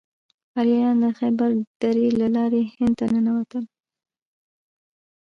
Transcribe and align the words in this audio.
آریایان 0.59 0.97
د 1.03 1.05
خیبر 1.19 1.49
درې 1.81 2.07
له 2.19 2.27
لارې 2.35 2.61
هند 2.75 2.93
ته 2.99 3.05
ننوتل. 3.13 3.63